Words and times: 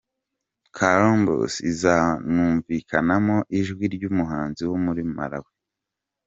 Columbus 0.77 1.53
izanumvikanamo 1.71 3.37
ijwi 3.59 3.85
ry’umuhanzi 3.95 4.63
wo 4.69 4.77
muri 4.85 5.01
Malawi. 5.15 5.51